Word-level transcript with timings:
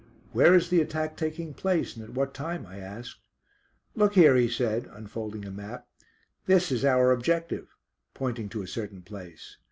"Where 0.31 0.55
is 0.55 0.71
the 0.71 0.81
attack 0.81 1.15
taking 1.15 1.53
place, 1.53 1.95
and 1.95 2.03
at 2.03 2.15
what 2.15 2.33
time?" 2.33 2.65
I 2.65 2.79
asked. 2.79 3.17
"Look 3.93 4.15
here," 4.15 4.35
he 4.35 4.49
said, 4.49 4.89
unfolding 4.91 5.45
a 5.45 5.51
map, 5.51 5.87
"this 6.47 6.71
is 6.71 6.83
our 6.83 7.11
objective," 7.11 7.67
pointing 8.15 8.49
to 8.49 8.63
a 8.63 8.67
certain 8.67 9.03
place. 9.03 9.57